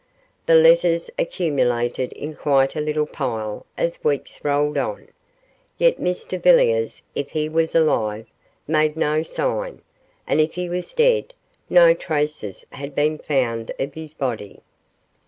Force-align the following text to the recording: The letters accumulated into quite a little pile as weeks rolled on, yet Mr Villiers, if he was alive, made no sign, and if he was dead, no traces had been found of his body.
The 0.47 0.55
letters 0.55 1.11
accumulated 1.19 2.11
into 2.13 2.35
quite 2.39 2.75
a 2.75 2.79
little 2.81 3.05
pile 3.05 3.67
as 3.77 4.03
weeks 4.03 4.43
rolled 4.43 4.75
on, 4.75 5.09
yet 5.77 5.99
Mr 5.99 6.41
Villiers, 6.41 7.03
if 7.13 7.29
he 7.29 7.47
was 7.47 7.75
alive, 7.75 8.25
made 8.67 8.97
no 8.97 9.21
sign, 9.21 9.83
and 10.25 10.41
if 10.41 10.55
he 10.55 10.69
was 10.69 10.91
dead, 10.95 11.35
no 11.69 11.93
traces 11.93 12.65
had 12.71 12.95
been 12.95 13.19
found 13.19 13.69
of 13.79 13.93
his 13.93 14.15
body. 14.15 14.61